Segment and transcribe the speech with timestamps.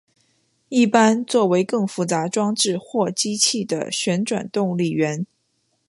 [0.69, 5.27] 一般作为更复杂装置或机器的旋转动力源。